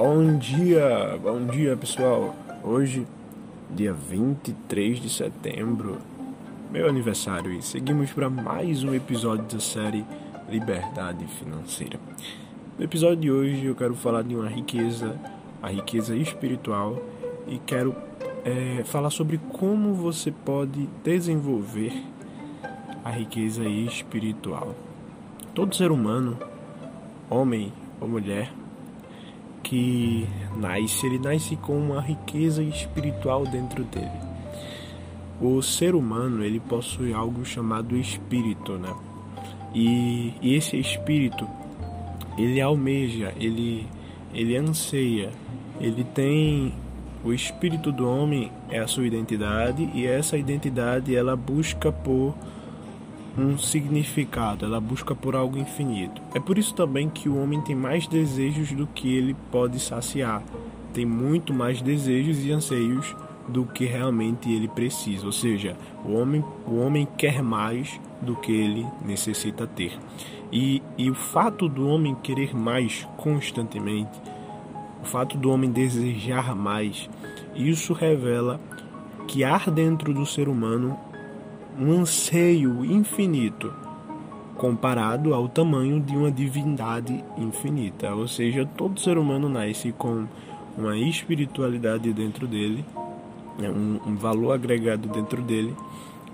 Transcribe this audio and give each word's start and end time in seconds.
Bom 0.00 0.38
dia, 0.38 1.18
bom 1.20 1.44
dia 1.46 1.76
pessoal. 1.76 2.32
Hoje, 2.62 3.04
dia 3.68 3.92
23 3.92 5.00
de 5.00 5.10
setembro, 5.10 5.98
meu 6.70 6.88
aniversário, 6.88 7.52
e 7.52 7.60
seguimos 7.60 8.12
para 8.12 8.30
mais 8.30 8.84
um 8.84 8.94
episódio 8.94 9.44
da 9.46 9.58
série 9.58 10.06
Liberdade 10.48 11.26
Financeira. 11.26 11.98
No 12.78 12.84
episódio 12.84 13.16
de 13.16 13.32
hoje, 13.32 13.66
eu 13.66 13.74
quero 13.74 13.96
falar 13.96 14.22
de 14.22 14.36
uma 14.36 14.48
riqueza, 14.48 15.18
a 15.60 15.68
riqueza 15.68 16.14
espiritual, 16.14 17.02
e 17.48 17.58
quero 17.58 17.92
é, 18.44 18.84
falar 18.84 19.10
sobre 19.10 19.40
como 19.58 19.94
você 19.94 20.30
pode 20.30 20.88
desenvolver 21.02 22.04
a 23.04 23.10
riqueza 23.10 23.64
espiritual. 23.64 24.76
Todo 25.52 25.74
ser 25.74 25.90
humano, 25.90 26.38
homem 27.28 27.72
ou 28.00 28.06
mulher, 28.06 28.52
que 29.68 30.26
nasce, 30.56 31.06
ele 31.06 31.18
nasce 31.18 31.54
com 31.56 31.76
uma 31.76 32.00
riqueza 32.00 32.62
espiritual 32.62 33.44
dentro 33.44 33.84
dele. 33.84 34.10
O 35.40 35.60
ser 35.60 35.94
humano, 35.94 36.42
ele 36.42 36.58
possui 36.58 37.12
algo 37.12 37.44
chamado 37.44 37.96
espírito, 37.96 38.72
né? 38.72 38.94
E, 39.74 40.32
e 40.40 40.54
esse 40.54 40.78
espírito, 40.78 41.46
ele 42.38 42.60
almeja, 42.60 43.32
ele, 43.38 43.86
ele 44.32 44.56
anseia, 44.56 45.30
ele 45.78 46.02
tem 46.02 46.72
o 47.22 47.32
espírito 47.32 47.92
do 47.92 48.08
homem 48.08 48.50
é 48.70 48.78
a 48.78 48.86
sua 48.86 49.06
identidade 49.06 49.90
e 49.92 50.06
essa 50.06 50.38
identidade 50.38 51.14
ela 51.14 51.36
busca 51.36 51.92
por 51.92 52.34
um 53.38 53.56
significado, 53.56 54.64
ela 54.64 54.80
busca 54.80 55.14
por 55.14 55.36
algo 55.36 55.56
infinito. 55.56 56.20
É 56.34 56.40
por 56.40 56.58
isso 56.58 56.74
também 56.74 57.08
que 57.08 57.28
o 57.28 57.40
homem 57.40 57.60
tem 57.60 57.76
mais 57.76 58.06
desejos 58.06 58.72
do 58.72 58.86
que 58.86 59.16
ele 59.16 59.36
pode 59.50 59.78
saciar, 59.78 60.42
tem 60.92 61.06
muito 61.06 61.54
mais 61.54 61.80
desejos 61.80 62.44
e 62.44 62.50
anseios 62.50 63.14
do 63.46 63.64
que 63.64 63.84
realmente 63.84 64.52
ele 64.52 64.68
precisa, 64.68 65.24
ou 65.24 65.32
seja, 65.32 65.76
o 66.04 66.12
homem, 66.12 66.44
o 66.66 66.76
homem 66.80 67.06
quer 67.16 67.42
mais 67.42 67.98
do 68.20 68.36
que 68.36 68.52
ele 68.52 68.86
necessita 69.04 69.66
ter. 69.66 69.98
E, 70.52 70.82
e 70.96 71.10
o 71.10 71.14
fato 71.14 71.68
do 71.68 71.86
homem 71.86 72.14
querer 72.14 72.54
mais 72.54 73.06
constantemente, 73.16 74.20
o 75.02 75.06
fato 75.06 75.38
do 75.38 75.50
homem 75.50 75.70
desejar 75.70 76.54
mais, 76.54 77.08
isso 77.54 77.92
revela 77.92 78.60
que 79.26 79.44
há 79.44 79.58
dentro 79.58 80.12
do 80.12 80.26
ser 80.26 80.48
humano 80.48 80.98
um 81.78 82.00
anseio 82.00 82.84
infinito 82.84 83.72
comparado 84.56 85.32
ao 85.32 85.48
tamanho 85.48 86.00
de 86.00 86.16
uma 86.16 86.30
divindade 86.30 87.24
infinita. 87.36 88.12
Ou 88.14 88.26
seja, 88.26 88.66
todo 88.66 89.00
ser 89.00 89.16
humano 89.16 89.48
nasce 89.48 89.92
com 89.92 90.26
uma 90.76 90.96
espiritualidade 90.96 92.12
dentro 92.12 92.46
dele, 92.46 92.84
né, 93.58 93.70
um, 93.70 94.16
valor 94.16 94.52
agregado 94.52 95.08
dentro 95.08 95.40
dele 95.42 95.74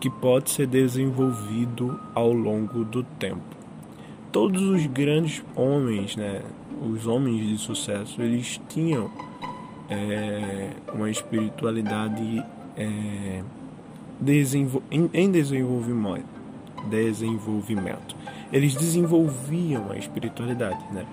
que 0.01 0.11
pode 0.11 0.51
ser 0.51 0.67
desenvolvido 0.67 1.99
ao 2.15 2.33
longo 2.33 2.85
do 2.85 3.03
tempo. 3.03 3.43
Todos 4.33 4.63
os 4.63 4.87
grandes 4.87 5.43
homens, 5.55 6.17
né, 6.17 6.43
os 6.83 7.07
homens 7.07 7.47
de 7.47 7.59
sucesso, 7.59 8.21
eles 8.21 8.61
tinham 8.69 9.11
é, 9.89 10.71
uma 10.93 11.11
espiritualidade 11.11 12.45
é, 12.77 13.43
em, 14.91 15.11
em 15.13 15.31
desenvolvimento, 15.31 16.25
desenvolvimento. 16.89 18.17
Eles 18.53 18.75
desenvolviam 18.75 19.91
a 19.91 19.97
espiritualidade, 19.97 20.85
né? 20.93 21.05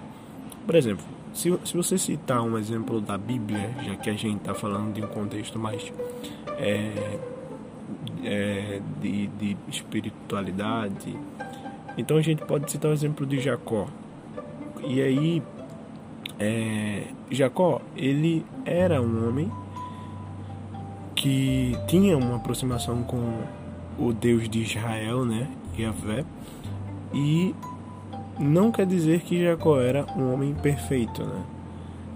Por 0.65 0.75
exemplo, 0.75 1.03
se, 1.33 1.57
se 1.65 1.75
você 1.75 1.97
citar 1.97 2.41
um 2.41 2.57
exemplo 2.57 3.01
da 3.01 3.17
Bíblia, 3.17 3.71
já 3.83 3.95
que 3.95 4.09
a 4.09 4.13
gente 4.13 4.37
está 4.37 4.53
falando 4.53 4.93
de 4.93 5.03
um 5.03 5.07
contexto 5.07 5.57
mais 5.57 5.91
é, 6.57 7.17
é, 8.23 8.81
de, 9.01 9.27
de 9.27 9.57
espiritualidade, 9.69 11.17
então 11.97 12.17
a 12.17 12.21
gente 12.21 12.43
pode 12.43 12.69
citar 12.71 12.91
o 12.91 12.93
exemplo 12.93 13.25
de 13.25 13.39
Jacó. 13.39 13.87
E 14.83 15.01
aí, 15.01 15.43
é, 16.39 17.03
Jacó, 17.29 17.81
ele 17.95 18.45
era 18.65 19.01
um 19.01 19.27
homem 19.27 19.51
que 21.21 21.77
tinha 21.87 22.17
uma 22.17 22.37
aproximação 22.37 23.03
com 23.03 23.43
o 23.99 24.11
Deus 24.11 24.49
de 24.49 24.63
Israel, 24.63 25.23
né, 25.23 25.47
Yahvé, 25.77 26.25
e 27.13 27.53
não 28.39 28.71
quer 28.71 28.87
dizer 28.87 29.21
que 29.21 29.43
Jacó 29.43 29.79
era 29.79 30.03
um 30.17 30.33
homem 30.33 30.55
perfeito, 30.55 31.23
né? 31.23 31.43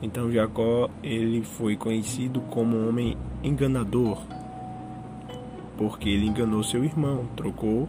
Então 0.01 0.31
Jacó 0.31 0.89
ele 1.03 1.43
foi 1.43 1.75
conhecido 1.75 2.41
como 2.49 2.75
um 2.75 2.89
homem 2.89 3.16
enganador, 3.43 4.17
porque 5.77 6.09
ele 6.09 6.25
enganou 6.25 6.63
seu 6.63 6.83
irmão, 6.83 7.27
trocou 7.35 7.87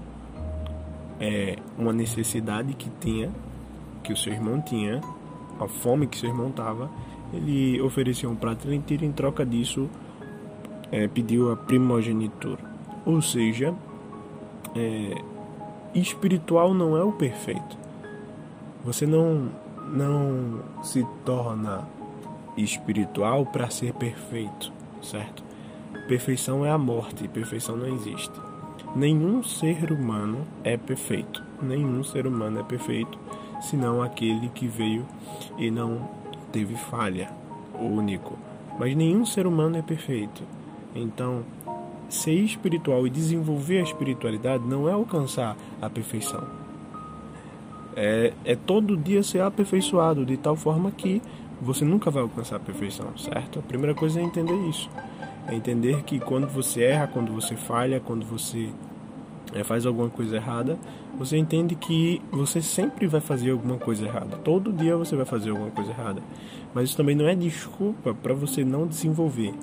é, 1.18 1.56
uma 1.78 1.94
necessidade 1.94 2.74
que 2.74 2.90
tinha, 3.00 3.30
que 4.02 4.12
o 4.12 4.16
seu 4.16 4.34
irmão 4.34 4.60
tinha, 4.60 5.00
a 5.58 5.66
fome 5.66 6.06
que 6.06 6.18
seu 6.18 6.28
irmão 6.28 6.50
tava, 6.50 6.90
ele 7.32 7.80
ofereceu 7.80 8.28
um 8.28 8.36
prato 8.36 8.70
inteiro 8.70 9.06
em 9.06 9.12
troca 9.12 9.46
disso 9.46 9.88
é, 10.90 11.08
pediu 11.08 11.52
a 11.52 11.56
primogenitura. 11.56 12.62
Ou 13.04 13.20
seja, 13.22 13.74
é, 14.74 15.22
espiritual 15.94 16.74
não 16.74 16.96
é 16.96 17.02
o 17.02 17.12
perfeito. 17.12 17.78
Você 18.84 19.06
não, 19.06 19.48
não 19.92 20.60
se 20.82 21.06
torna 21.24 21.88
espiritual 22.56 23.46
para 23.46 23.70
ser 23.70 23.92
perfeito, 23.94 24.72
certo? 25.02 25.42
Perfeição 26.08 26.64
é 26.64 26.70
a 26.70 26.78
morte, 26.78 27.26
perfeição 27.28 27.76
não 27.76 27.88
existe. 27.88 28.32
Nenhum 28.94 29.42
ser 29.42 29.90
humano 29.92 30.46
é 30.62 30.76
perfeito. 30.76 31.42
Nenhum 31.60 32.04
ser 32.04 32.26
humano 32.26 32.60
é 32.60 32.62
perfeito, 32.62 33.18
senão 33.60 34.02
aquele 34.02 34.48
que 34.50 34.66
veio 34.66 35.04
e 35.58 35.70
não 35.70 36.08
teve 36.52 36.76
falha, 36.76 37.30
o 37.74 37.84
único. 37.84 38.38
Mas 38.78 38.94
nenhum 38.94 39.24
ser 39.26 39.46
humano 39.46 39.76
é 39.76 39.82
perfeito. 39.82 40.42
Então, 40.96 41.44
ser 42.08 42.34
espiritual 42.34 43.06
e 43.06 43.10
desenvolver 43.10 43.78
a 43.78 43.82
espiritualidade 43.82 44.64
não 44.66 44.88
é 44.88 44.92
alcançar 44.92 45.56
a 45.80 45.90
perfeição. 45.90 46.44
É, 47.94 48.32
é 48.44 48.54
todo 48.54 48.96
dia 48.96 49.22
ser 49.22 49.40
aperfeiçoado 49.40 50.24
de 50.24 50.36
tal 50.36 50.54
forma 50.54 50.90
que 50.90 51.22
você 51.60 51.84
nunca 51.84 52.10
vai 52.10 52.22
alcançar 52.22 52.56
a 52.56 52.60
perfeição, 52.60 53.16
certo? 53.16 53.58
A 53.58 53.62
primeira 53.62 53.94
coisa 53.94 54.20
é 54.20 54.22
entender 54.22 54.56
isso. 54.68 54.90
É 55.48 55.54
entender 55.54 56.02
que 56.02 56.18
quando 56.20 56.46
você 56.46 56.82
erra, 56.82 57.06
quando 57.06 57.32
você 57.32 57.56
falha, 57.56 58.00
quando 58.00 58.26
você 58.26 58.68
é, 59.54 59.64
faz 59.64 59.86
alguma 59.86 60.10
coisa 60.10 60.36
errada, 60.36 60.78
você 61.16 61.38
entende 61.38 61.74
que 61.74 62.20
você 62.30 62.60
sempre 62.60 63.06
vai 63.06 63.20
fazer 63.20 63.52
alguma 63.52 63.78
coisa 63.78 64.04
errada. 64.04 64.36
Todo 64.38 64.72
dia 64.72 64.96
você 64.96 65.16
vai 65.16 65.24
fazer 65.24 65.50
alguma 65.50 65.70
coisa 65.70 65.90
errada. 65.90 66.20
Mas 66.74 66.90
isso 66.90 66.96
também 66.96 67.16
não 67.16 67.26
é 67.26 67.34
desculpa 67.34 68.12
para 68.12 68.34
você 68.34 68.62
não 68.62 68.86
desenvolver 68.86 69.54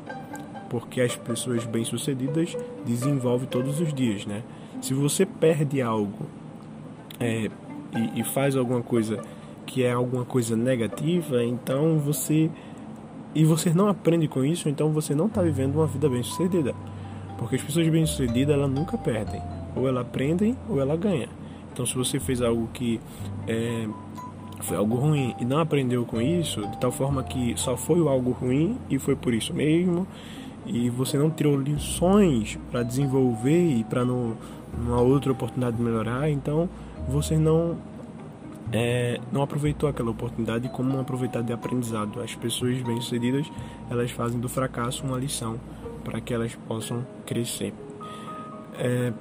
porque 0.73 1.01
as 1.01 1.15
pessoas 1.15 1.65
bem-sucedidas 1.65 2.57
desenvolvem 2.83 3.47
todos 3.47 3.79
os 3.79 3.93
dias, 3.93 4.25
né? 4.25 4.41
Se 4.81 4.91
você 4.91 5.23
perde 5.23 5.83
algo 5.83 6.25
é, 7.19 7.47
e, 7.95 8.21
e 8.21 8.23
faz 8.23 8.55
alguma 8.55 8.81
coisa 8.81 9.21
que 9.67 9.83
é 9.83 9.91
alguma 9.91 10.25
coisa 10.25 10.55
negativa, 10.55 11.43
então 11.43 11.99
você 11.99 12.49
e 13.35 13.45
você 13.45 13.71
não 13.71 13.87
aprende 13.87 14.27
com 14.27 14.43
isso, 14.43 14.67
então 14.67 14.91
você 14.91 15.13
não 15.13 15.27
está 15.27 15.43
vivendo 15.43 15.75
uma 15.75 15.85
vida 15.85 16.09
bem-sucedida. 16.09 16.73
Porque 17.37 17.55
as 17.55 17.61
pessoas 17.61 17.87
bem-sucedidas, 17.87 18.55
elas 18.55 18.71
nunca 18.71 18.97
perdem. 18.97 19.43
Ou 19.75 19.87
ela 19.87 20.01
aprendem 20.01 20.57
ou 20.67 20.81
ela 20.81 20.97
ganha. 20.97 21.29
Então, 21.71 21.85
se 21.85 21.95
você 21.95 22.19
fez 22.19 22.41
algo 22.41 22.67
que 22.73 22.99
é, 23.47 23.87
foi 24.61 24.75
algo 24.75 24.95
ruim 24.95 25.35
e 25.39 25.45
não 25.45 25.59
aprendeu 25.59 26.03
com 26.03 26.19
isso, 26.19 26.65
de 26.65 26.77
tal 26.79 26.91
forma 26.91 27.23
que 27.23 27.53
só 27.57 27.77
foi 27.77 27.99
algo 28.07 28.31
ruim 28.31 28.75
e 28.89 28.97
foi 28.97 29.15
por 29.15 29.35
isso 29.35 29.53
mesmo, 29.53 30.07
e 30.65 30.89
você 30.89 31.17
não 31.17 31.29
tirou 31.29 31.59
lições 31.59 32.57
para 32.71 32.83
desenvolver 32.83 33.77
e 33.77 33.83
para 33.83 34.05
numa 34.05 35.01
outra 35.01 35.31
oportunidade 35.31 35.77
de 35.77 35.83
melhorar, 35.83 36.29
então 36.29 36.69
você 37.07 37.37
não 37.37 37.77
é, 38.71 39.19
não 39.31 39.41
aproveitou 39.41 39.87
aquela 39.89 40.09
oportunidade 40.09 40.67
como 40.69 40.89
uma 40.89 41.01
oportunidade 41.01 41.47
de 41.47 41.53
aprendizado. 41.53 42.21
As 42.21 42.33
pessoas 42.35 42.81
bem-sucedidas 42.81 43.45
elas 43.89 44.11
fazem 44.11 44.39
do 44.39 44.49
fracasso 44.49 45.05
uma 45.05 45.17
lição 45.17 45.59
para 46.03 46.19
que 46.19 46.33
elas 46.33 46.55
possam 46.67 47.05
crescer. 47.25 47.73
É, 48.77 49.13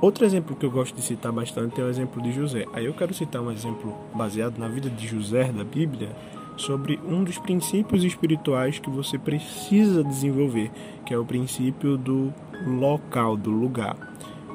outro 0.00 0.24
exemplo 0.24 0.56
que 0.56 0.64
eu 0.64 0.70
gosto 0.70 0.94
de 0.94 1.02
citar 1.02 1.32
bastante 1.32 1.80
é 1.80 1.84
o 1.84 1.88
exemplo 1.88 2.22
de 2.22 2.32
José. 2.32 2.66
Aí 2.72 2.86
eu 2.86 2.94
quero 2.94 3.12
citar 3.12 3.42
um 3.42 3.50
exemplo 3.50 3.94
baseado 4.14 4.58
na 4.58 4.68
vida 4.68 4.88
de 4.88 5.06
José 5.06 5.52
da 5.52 5.64
Bíblia, 5.64 6.10
sobre 6.56 7.00
um 7.06 7.24
dos 7.24 7.38
princípios 7.38 8.04
espirituais 8.04 8.78
que 8.78 8.90
você 8.90 9.18
precisa 9.18 10.04
desenvolver, 10.04 10.70
que 11.04 11.14
é 11.14 11.18
o 11.18 11.24
princípio 11.24 11.96
do 11.96 12.32
local, 12.66 13.36
do 13.36 13.50
lugar. 13.50 13.96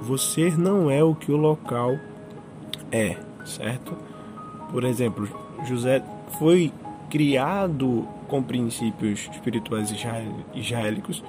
Você 0.02 0.52
não 0.52 0.90
é 0.90 1.04
o 1.04 1.16
que 1.16 1.32
o 1.32 1.38
local 1.38 1.98
é, 2.92 3.18
certo? 3.44 3.98
Por 4.72 4.84
exemplo, 4.84 5.28
José 5.66 6.04
foi 6.38 6.72
criado 7.10 8.08
com 8.28 8.44
princípios 8.44 9.30
espirituais 9.32 9.94
israélicos, 10.54 11.24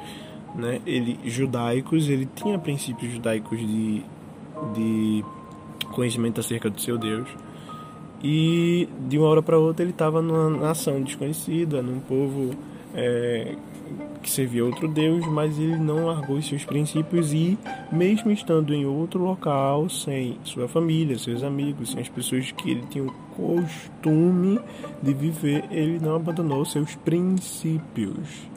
né? 0.55 0.81
Ele 0.85 1.19
judaicos, 1.25 2.09
ele 2.09 2.29
tinha 2.35 2.59
princípios 2.59 3.13
judaicos 3.13 3.59
de, 3.59 4.03
de 4.75 5.25
conhecimento 5.93 6.41
acerca 6.41 6.69
do 6.69 6.81
seu 6.81 6.99
Deus. 6.99 7.29
E 8.23 8.89
de 9.09 9.19
uma 9.19 9.29
hora 9.29 9.43
para 9.43 9.59
outra 9.59 9.85
ele 9.85 9.93
estava 9.93 10.21
numa 10.21 10.51
nação 10.51 11.01
desconhecida, 11.01 11.81
num 11.81 12.01
povo 12.01 12.51
é, 12.95 13.55
que 14.23 14.31
servia 14.31 14.65
outro 14.65 14.89
Deus, 14.89 15.27
mas 15.27 15.59
ele 15.59 15.77
não 15.77 16.07
largou 16.07 16.37
os 16.37 16.47
seus 16.47 16.65
princípios 16.65 17.33
e, 17.33 17.59
mesmo 17.91 18.31
estando 18.31 18.75
em 18.75 18.85
outro 18.85 19.23
local, 19.23 19.89
sem 19.89 20.37
sua 20.45 20.69
família, 20.69 21.19
seus 21.19 21.43
amigos, 21.43 21.93
sem 21.93 22.01
as 22.01 22.09
pessoas 22.09 22.51
que 22.53 22.71
ele 22.71 22.83
tinha 22.91 23.05
o 23.05 23.13
costume 23.37 24.59
de 25.03 25.15
viver, 25.15 25.65
ele 25.71 25.99
não 26.01 26.17
abandonou 26.17 26.65
seus 26.65 26.95
princípios. 26.97 28.49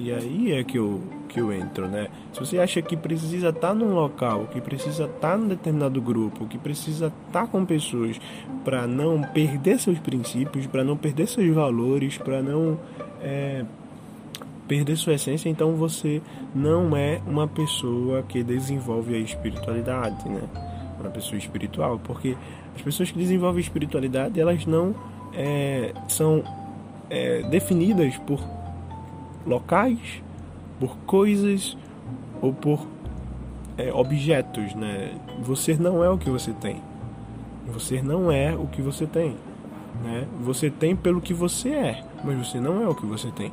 E 0.00 0.12
aí 0.12 0.52
é 0.52 0.62
que 0.62 0.78
eu, 0.78 1.02
que 1.28 1.40
eu 1.40 1.52
entro, 1.52 1.88
né? 1.88 2.06
Se 2.32 2.38
você 2.38 2.58
acha 2.60 2.80
que 2.80 2.96
precisa 2.96 3.48
estar 3.48 3.74
num 3.74 3.94
local, 3.94 4.46
que 4.46 4.60
precisa 4.60 5.06
estar 5.06 5.36
num 5.36 5.48
determinado 5.48 6.00
grupo, 6.00 6.46
que 6.46 6.56
precisa 6.56 7.12
estar 7.26 7.48
com 7.48 7.64
pessoas 7.64 8.20
para 8.64 8.86
não 8.86 9.20
perder 9.22 9.80
seus 9.80 9.98
princípios, 9.98 10.66
para 10.66 10.84
não 10.84 10.96
perder 10.96 11.26
seus 11.26 11.52
valores, 11.52 12.16
para 12.16 12.40
não 12.40 12.78
é, 13.20 13.64
perder 14.68 14.96
sua 14.96 15.14
essência, 15.14 15.48
então 15.48 15.74
você 15.74 16.22
não 16.54 16.96
é 16.96 17.20
uma 17.26 17.48
pessoa 17.48 18.22
que 18.22 18.44
desenvolve 18.44 19.16
a 19.16 19.18
espiritualidade, 19.18 20.28
né? 20.28 20.42
Uma 21.00 21.10
pessoa 21.10 21.36
espiritual, 21.36 22.00
porque 22.04 22.36
as 22.76 22.82
pessoas 22.82 23.10
que 23.10 23.18
desenvolvem 23.18 23.60
espiritualidade, 23.60 24.38
elas 24.38 24.64
não 24.64 24.94
é, 25.34 25.92
são 26.06 26.44
é, 27.10 27.42
definidas 27.42 28.16
por 28.18 28.57
locais, 29.46 29.98
por 30.78 30.96
coisas 30.98 31.76
ou 32.40 32.52
por 32.52 32.86
é, 33.76 33.92
objetos, 33.92 34.74
né? 34.74 35.14
Você 35.42 35.74
não 35.74 36.02
é 36.02 36.10
o 36.10 36.18
que 36.18 36.30
você 36.30 36.52
tem. 36.52 36.82
Você 37.72 38.00
não 38.02 38.32
é 38.32 38.54
o 38.54 38.66
que 38.66 38.80
você 38.80 39.06
tem, 39.06 39.36
né? 40.02 40.26
Você 40.40 40.70
tem 40.70 40.96
pelo 40.96 41.20
que 41.20 41.34
você 41.34 41.70
é, 41.70 42.04
mas 42.24 42.46
você 42.46 42.58
não 42.58 42.82
é 42.82 42.88
o 42.88 42.94
que 42.94 43.04
você 43.04 43.30
tem. 43.30 43.52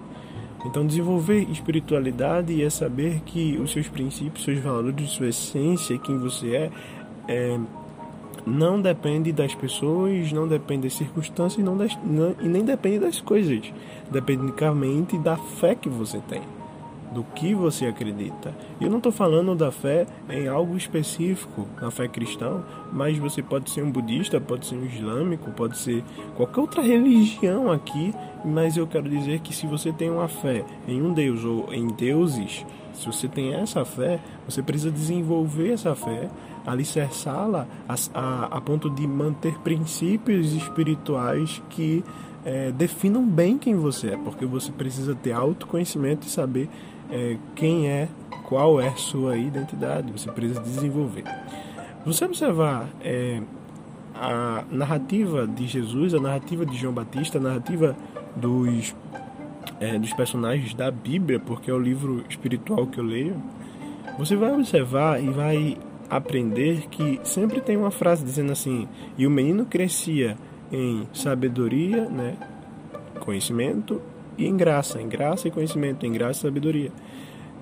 Então, 0.66 0.86
desenvolver 0.86 1.48
espiritualidade 1.52 2.64
é 2.64 2.70
saber 2.72 3.22
que 3.24 3.56
os 3.58 3.72
seus 3.72 3.88
princípios, 3.88 4.44
seus 4.44 4.60
valores, 4.60 5.12
sua 5.12 5.28
essência, 5.28 5.98
quem 6.00 6.18
você 6.18 6.56
é, 6.56 6.72
é 7.28 7.60
não 8.46 8.82
depende 8.82 9.32
das 9.32 9.54
pessoas, 9.54 10.32
não 10.32 10.48
depende 10.48 10.84
das 10.84 10.94
circunstâncias 10.94 11.64
não 11.64 11.78
das, 11.78 11.98
não, 12.04 12.36
e 12.42 12.48
nem 12.48 12.64
depende 12.64 13.00
das 13.00 13.22
coisas. 13.22 13.72
Depende 14.12 14.44
unicamente 14.44 15.18
da 15.18 15.36
fé 15.36 15.76
que 15.76 15.90
você 15.90 16.20
tem, 16.28 16.42
do 17.12 17.24
que 17.24 17.54
você 17.54 17.86
acredita. 17.86 18.54
Eu 18.80 18.90
não 18.90 18.98
estou 18.98 19.12
falando 19.12 19.56
da 19.56 19.72
fé 19.72 20.06
em 20.30 20.48
algo 20.48 20.78
específico, 20.78 21.68
na 21.82 21.90
fé 21.90 22.08
cristã, 22.08 22.64
mas 22.92 23.18
você 23.18 23.42
pode 23.42 23.70
ser 23.70 23.84
um 23.84 23.92
budista, 23.92 24.40
pode 24.40 24.66
ser 24.66 24.76
um 24.76 24.86
islâmico, 24.86 25.52
pode 25.52 25.78
ser 25.78 26.04
qualquer 26.36 26.62
outra 26.62 26.82
religião 26.82 27.72
aqui, 27.72 28.14
mas 28.44 28.78
eu 28.78 28.86
quero 28.86 29.10
dizer 29.10 29.40
que 29.40 29.54
se 29.56 29.66
você 29.66 29.92
tem 29.92 30.10
uma 30.10 30.28
fé 30.28 30.64
em 30.88 31.02
um 31.02 31.14
Deus 31.14 31.44
ou 31.44 31.74
em 31.74 31.88
deuses, 31.88 32.66
se 32.96 33.06
você 33.06 33.28
tem 33.28 33.54
essa 33.54 33.84
fé, 33.86 34.20
você 34.48 34.62
precisa 34.62 34.92
desenvolver 34.92 35.74
essa 35.74 35.96
fé 35.96 36.30
alicerçá-la 36.66 37.68
a, 37.88 37.96
a, 38.14 38.46
a, 38.58 38.62
ponto 38.62 38.90
de 38.90 39.08
manter 39.08 39.60
princípios 39.60 40.54
espirituais 40.54 41.62
que 41.70 42.04
é, 42.44 42.72
definam 42.72 43.26
bem 43.26 43.58
quem 43.58 43.76
você 43.76 44.12
é, 44.12 44.18
porque 44.18 44.46
você 44.46 44.72
precisa 44.72 45.16
ter 45.16 45.32
autoconhecimento 45.32 46.26
e 46.26 46.30
saber 46.30 46.70
é, 47.12 47.38
quem 47.56 47.88
é, 47.88 48.08
qual 48.48 48.80
é 48.80 48.92
sua 48.96 49.38
identidade, 49.38 50.12
você 50.12 50.32
precisa 50.32 50.62
desenvolver. 50.62 51.24
Você 52.06 52.26
observar 52.26 52.88
é, 53.02 53.42
a 54.14 54.64
narrativa 54.72 55.48
de 55.48 55.68
Jesus, 55.68 56.14
a 56.14 56.20
narrativa 56.20 56.66
de 56.66 56.78
João 56.78 56.94
Batista, 56.94 57.38
a 57.38 57.42
narrativa 57.42 57.96
dos, 58.36 58.96
é, 59.80 59.98
dos 60.00 60.14
personagens 60.14 60.74
da 60.74 60.90
Bíblia, 60.90 61.40
porque 61.40 61.70
é 61.70 61.74
o 61.74 61.80
livro 61.80 62.24
espiritual 62.30 62.88
que 62.88 63.00
eu 63.00 63.04
leio, 63.04 63.36
você 64.18 64.36
vai 64.36 64.54
observar 64.54 65.22
e 65.22 65.30
vai 65.30 65.78
aprender 66.10 66.88
que 66.90 67.20
sempre 67.24 67.60
tem 67.60 67.76
uma 67.76 67.92
frase 67.92 68.24
dizendo 68.24 68.52
assim: 68.52 68.88
e 69.18 69.26
o 69.26 69.30
menino 69.30 69.66
crescia 69.66 70.38
em 70.72 71.08
sabedoria, 71.14 72.10
né, 72.10 72.36
conhecimento 73.20 74.02
e 74.38 74.46
em 74.46 74.56
graça, 74.56 75.02
em 75.02 75.08
graça 75.08 75.48
e 75.48 75.52
conhecimento, 75.52 76.06
em 76.06 76.12
graça 76.12 76.40
e 76.40 76.42
sabedoria. 76.44 76.92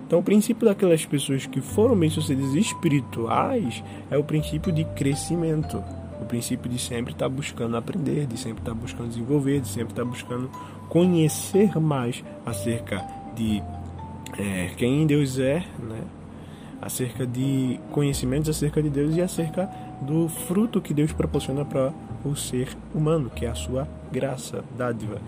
Então, 0.06 0.19
o 0.19 0.24
princípio 0.24 0.68
daquelas 0.68 1.06
pessoas 1.06 1.45
que 1.45 1.62
foram 1.62 1.98
bem-sucedidas 1.98 2.54
espirituais 2.54 3.83
é 4.12 4.18
o 4.18 4.24
princípio 4.24 4.71
de 4.71 4.83
crescimento, 4.83 5.83
o 6.24 6.25
princípio 6.25 6.70
de 6.70 6.80
sempre 6.80 7.14
estar 7.14 7.30
buscando 7.30 7.78
aprender, 7.78 8.25
de 8.25 8.38
sempre 8.38 8.62
estar 8.62 8.74
buscando 8.74 9.10
desenvolver, 9.10 9.62
de 9.62 9.68
sempre 9.68 9.92
estar 9.92 10.06
buscando 10.06 10.50
conhecer 10.90 11.80
mais 11.80 12.24
acerca 12.46 13.06
de 13.36 13.62
é, 14.38 14.72
quem 14.75 15.06
Deus 15.06 15.38
é, 15.38 15.64
né? 15.80 16.02
acerca 16.81 17.25
de 17.25 17.80
conhecimentos 17.92 18.50
acerca 18.50 18.81
de 18.81 18.90
Deus 18.90 19.16
e 19.16 19.22
acerca 19.22 19.70
do 20.02 20.28
fruto 20.28 20.81
que 20.81 20.94
Deus 20.94 21.14
proporciona 21.14 21.64
para 21.64 21.94
o 22.25 22.36
ser 22.36 22.68
humano, 22.94 23.30
que 23.30 23.46
é 23.46 23.50
a 23.50 23.56
sua 23.56 23.88
graça, 24.12 24.64
dádiva. 24.78 25.22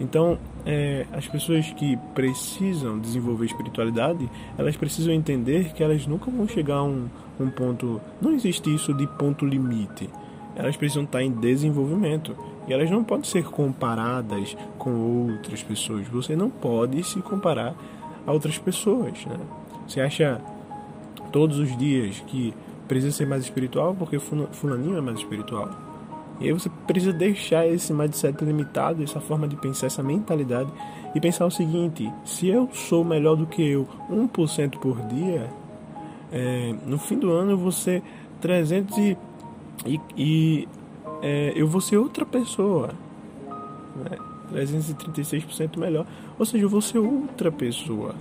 Então, 0.00 0.38
é, 0.64 1.06
as 1.12 1.28
pessoas 1.28 1.70
que 1.72 1.96
precisam 2.14 2.98
desenvolver 2.98 3.46
espiritualidade, 3.46 4.28
elas 4.56 4.76
precisam 4.76 5.12
entender 5.12 5.72
que 5.74 5.82
elas 5.82 6.06
nunca 6.06 6.30
vão 6.30 6.48
chegar 6.48 6.76
a 6.76 6.82
um, 6.82 7.08
um 7.38 7.50
ponto. 7.50 8.00
Não 8.20 8.32
existe 8.32 8.74
isso 8.74 8.94
de 8.94 9.06
ponto 9.06 9.44
limite. 9.44 10.08
Elas 10.54 10.76
precisam 10.76 11.04
estar 11.04 11.22
em 11.22 11.30
desenvolvimento. 11.30 12.36
E 12.66 12.72
elas 12.72 12.90
não 12.90 13.02
podem 13.02 13.24
ser 13.24 13.44
comparadas 13.44 14.56
com 14.78 15.28
outras 15.28 15.62
pessoas. 15.62 16.06
Você 16.08 16.36
não 16.36 16.50
pode 16.50 17.02
se 17.02 17.20
comparar 17.20 17.74
a 18.26 18.32
outras 18.32 18.58
pessoas. 18.58 19.24
Né? 19.26 19.36
Você 19.86 20.00
acha 20.00 20.40
todos 21.32 21.58
os 21.58 21.76
dias 21.76 22.22
que 22.26 22.54
precisa 22.86 23.16
ser 23.16 23.26
mais 23.26 23.42
espiritual 23.42 23.94
porque 23.98 24.18
fulaninho 24.18 24.98
é 24.98 25.00
mais 25.00 25.18
espiritual. 25.18 25.70
E 26.40 26.46
aí 26.46 26.52
você 26.52 26.68
precisa 26.86 27.12
deixar 27.12 27.66
esse 27.66 27.92
mindset 27.92 28.44
limitado, 28.44 29.02
essa 29.02 29.20
forma 29.20 29.46
de 29.46 29.56
pensar, 29.56 29.86
essa 29.86 30.02
mentalidade 30.02 30.70
e 31.14 31.20
pensar 31.20 31.46
o 31.46 31.50
seguinte: 31.50 32.12
se 32.24 32.48
eu 32.48 32.68
sou 32.72 33.04
melhor 33.04 33.36
do 33.36 33.46
que 33.46 33.62
eu 33.62 33.86
1% 34.10 34.78
por 34.78 35.00
dia, 35.06 35.48
é, 36.32 36.74
no 36.84 36.98
fim 36.98 37.18
do 37.18 37.30
ano 37.30 37.52
eu 37.52 37.58
vou 37.58 37.70
ser 37.70 38.02
300 38.40 38.98
e, 38.98 39.16
e, 39.86 40.00
e 40.16 40.68
é, 41.22 41.52
eu 41.54 41.66
vou 41.66 41.80
ser 41.80 41.96
outra 41.96 42.24
pessoa. 42.24 42.90
Né? 43.96 44.18
336% 44.52 45.78
melhor. 45.78 46.06
Ou 46.38 46.44
seja, 46.44 46.64
eu 46.64 46.68
vou 46.68 46.80
ser 46.80 46.98
outra 46.98 47.50
pessoa. 47.50 48.14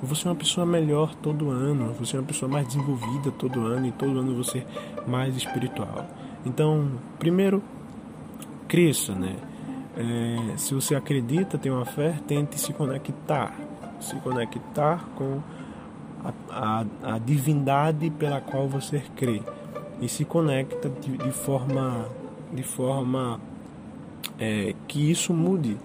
Eu 0.00 0.08
vou 0.08 0.16
ser 0.16 0.28
uma 0.28 0.34
pessoa 0.34 0.66
melhor 0.66 1.14
todo 1.16 1.50
ano, 1.50 1.86
eu 1.86 1.94
vou 1.94 2.04
ser 2.04 2.18
uma 2.18 2.26
pessoa 2.26 2.50
mais 2.50 2.66
desenvolvida 2.66 3.30
todo 3.30 3.60
ano 3.60 3.86
e 3.86 3.92
todo 3.92 4.18
ano 4.18 4.30
eu 4.30 4.34
vou 4.34 4.44
ser 4.44 4.66
mais 5.06 5.36
espiritual. 5.36 6.06
Então, 6.44 6.90
primeiro, 7.20 7.62
cresça, 8.66 9.14
né? 9.14 9.36
É, 9.96 10.56
se 10.56 10.74
você 10.74 10.96
acredita, 10.96 11.56
tem 11.56 11.70
uma 11.70 11.84
fé, 11.84 12.18
tente 12.26 12.58
se 12.58 12.72
conectar, 12.72 13.54
se 14.00 14.16
conectar 14.16 15.04
com 15.14 15.40
a, 16.24 16.32
a, 16.50 17.14
a 17.14 17.18
divindade 17.18 18.10
pela 18.10 18.40
qual 18.40 18.66
você 18.66 19.02
crê 19.14 19.40
e 20.02 20.08
se 20.08 20.24
conecta 20.24 20.90
de, 20.90 21.16
de 21.16 21.30
forma, 21.30 22.06
de 22.52 22.64
forma 22.64 23.40
é, 24.38 24.74
que 24.88 25.10
isso 25.10 25.32
mude 25.32 25.78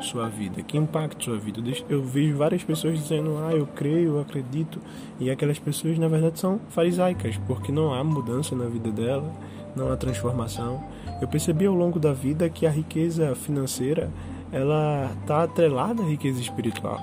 sua 0.00 0.28
vida, 0.28 0.62
que 0.62 0.76
impacte 0.76 1.24
sua 1.24 1.38
vida. 1.38 1.60
Eu 1.88 2.02
vejo 2.02 2.36
várias 2.36 2.62
pessoas 2.62 2.98
dizendo, 2.98 3.38
ah, 3.38 3.52
eu 3.52 3.66
creio, 3.66 4.16
eu 4.16 4.20
acredito, 4.20 4.78
e 5.18 5.30
aquelas 5.30 5.58
pessoas 5.58 5.98
na 5.98 6.08
verdade 6.08 6.38
são 6.38 6.60
farisaicas, 6.68 7.38
porque 7.46 7.72
não 7.72 7.94
há 7.94 8.04
mudança 8.04 8.54
na 8.54 8.66
vida 8.66 8.90
dela, 8.90 9.32
não 9.74 9.90
há 9.90 9.96
transformação. 9.96 10.84
Eu 11.22 11.26
percebi 11.26 11.64
ao 11.64 11.74
longo 11.74 11.98
da 11.98 12.12
vida 12.12 12.48
que 12.50 12.66
a 12.66 12.70
riqueza 12.70 13.34
financeira 13.34 14.10
ela 14.52 15.10
está 15.22 15.42
atrelada 15.44 16.02
à 16.02 16.06
riqueza 16.06 16.40
espiritual 16.40 17.00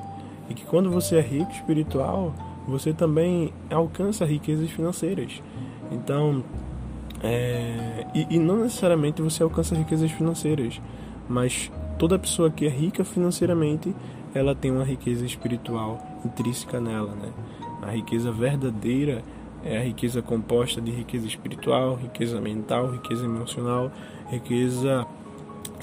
e 0.49 0.53
que 0.53 0.65
quando 0.65 0.89
você 0.91 1.17
é 1.17 1.21
rico 1.21 1.51
espiritual 1.51 2.33
você 2.67 2.93
também 2.93 3.51
alcança 3.69 4.25
riquezas 4.25 4.69
financeiras. 4.69 5.41
Então, 5.91 6.43
é, 7.21 8.05
e, 8.15 8.35
e 8.35 8.39
não 8.39 8.57
necessariamente 8.57 9.21
você 9.21 9.43
alcança 9.43 9.75
riquezas 9.75 10.11
financeiras, 10.11 10.81
mas 11.29 11.71
toda 11.99 12.17
pessoa 12.17 12.49
que 12.49 12.65
é 12.65 12.69
rica 12.69 13.03
financeiramente, 13.03 13.93
ela 14.33 14.55
tem 14.55 14.71
uma 14.71 14.83
riqueza 14.83 15.25
espiritual 15.25 15.99
intrínseca 16.25 16.79
nela, 16.79 17.13
né? 17.15 17.31
A 17.81 17.91
riqueza 17.91 18.31
verdadeira 18.31 19.23
é 19.63 19.77
a 19.77 19.81
riqueza 19.81 20.21
composta 20.21 20.81
de 20.81 20.91
riqueza 20.91 21.27
espiritual, 21.27 21.95
riqueza 21.95 22.39
mental, 22.41 22.91
riqueza 22.91 23.25
emocional, 23.25 23.91
riqueza 24.29 25.05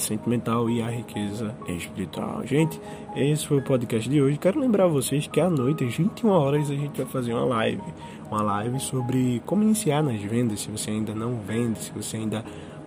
sentimental 0.03 0.69
e 0.69 0.83
a 0.83 0.89
riqueza 0.89 1.55
espiritual. 1.69 2.47
Gente, 2.47 2.81
esse 3.17 3.47
foi 3.47 3.59
o 3.59 3.65
podcast 3.65 4.09
de 4.09 4.21
hoje. 4.21 4.39
Quero 4.39 4.61
lembrar 4.61 4.87
vocês 4.87 5.27
que 5.27 5.41
à 5.41 5.49
noite, 5.51 5.85
às 5.85 5.95
21 5.95 6.29
horas, 6.29 6.71
a 6.71 6.75
gente 6.75 6.97
vai 6.97 7.07
fazer 7.07 7.33
uma 7.33 7.45
live. 7.45 7.83
Uma 8.31 8.43
live 8.43 8.81
sobre 8.81 9.43
como 9.47 9.63
iniciar 9.63 10.03
nas 10.03 10.21
vendas, 10.21 10.61
se 10.61 10.71
você 10.71 10.91
ainda 10.91 11.15
não 11.15 11.37
vende, 11.37 11.79
se 11.79 11.93
você 11.93 12.17
ainda 12.17 12.45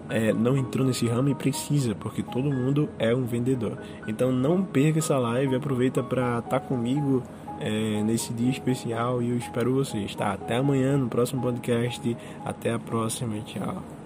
é, 0.09 0.33
não 0.33 0.57
entrou 0.57 0.85
nesse 0.85 1.07
ramo 1.07 1.29
e 1.29 1.35
precisa, 1.35 1.95
porque 1.95 2.21
todo 2.21 2.51
mundo 2.51 2.89
é 2.99 3.15
um 3.15 3.25
vendedor. 3.25 3.77
Então 4.07 4.31
não 4.31 4.63
perca 4.63 4.99
essa 4.99 5.17
live, 5.17 5.55
aproveita 5.55 6.03
para 6.03 6.39
estar 6.39 6.59
tá 6.59 6.59
comigo 6.59 7.23
é, 7.59 8.03
nesse 8.03 8.33
dia 8.33 8.49
especial 8.49 9.21
e 9.21 9.29
eu 9.29 9.37
espero 9.37 9.73
vocês, 9.73 10.13
tá? 10.15 10.33
Até 10.33 10.57
amanhã 10.57 10.97
no 10.97 11.07
próximo 11.07 11.41
podcast. 11.41 12.17
Até 12.43 12.73
a 12.73 12.79
próxima, 12.79 13.39
tchau. 13.41 14.00